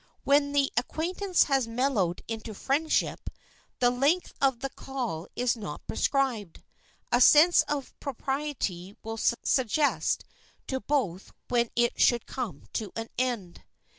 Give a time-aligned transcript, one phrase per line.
[0.23, 3.29] When the acquaintance has mellowed into friendship,
[3.77, 6.63] the length of the call is not prescribed.
[7.11, 10.25] A sense of propriety will suggest
[10.65, 13.61] to both when it should come to an end.